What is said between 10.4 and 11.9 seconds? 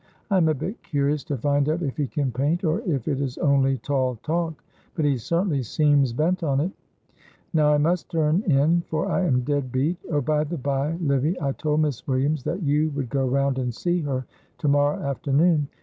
the bye, Livy, I told